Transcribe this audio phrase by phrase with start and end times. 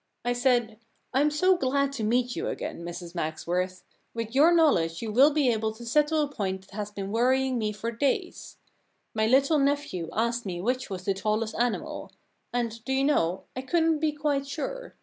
[0.00, 0.80] * I said;
[1.14, 3.82] Fm so glad to meet you again, n The Problem Club Mrs Magsworth.
[4.14, 7.56] With your knowledge you will be able to settle a point that has been worrying
[7.56, 8.56] me for days.
[9.14, 12.10] My little nephew asked me which was the tallest animal.
[12.52, 14.96] And, do you know, I couldn't be quite sure."